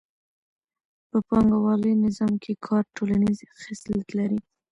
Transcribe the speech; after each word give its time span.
په 1.09 1.17
پانګوالي 1.27 1.93
نظام 2.05 2.33
کې 2.43 2.53
کار 2.65 2.83
ټولنیز 2.95 3.39
خصلت 3.61 4.07
لري 4.19 4.39